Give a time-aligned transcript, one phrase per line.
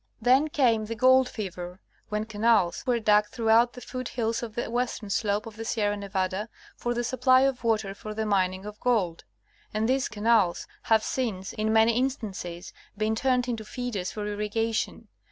[0.19, 4.67] Then came the gold fever, when canals were dug throughout the foot hills of the
[4.71, 8.79] western slope of the Sierra Nevada, for the supply of water for the mining of
[8.79, 9.25] gold;
[9.75, 15.05] and these canals have since, in many instances, been turned into feeders for ii'rigation.